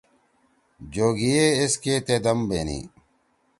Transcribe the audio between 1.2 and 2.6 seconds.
یے ایس کے تے دم